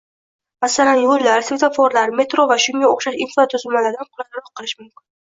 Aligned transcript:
Masalan, 0.63 1.01
yoʻllar, 1.03 1.45
svetoforlar, 1.51 2.15
metro 2.23 2.49
va 2.55 2.59
shunga 2.67 2.93
oʻxshash 2.97 3.23
infratuzilmadan 3.29 4.03
qulayroq 4.05 4.53
qilish 4.57 4.79
mumkin. 4.85 5.03